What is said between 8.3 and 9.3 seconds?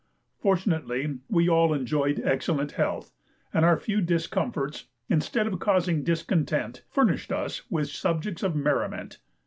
of merriment.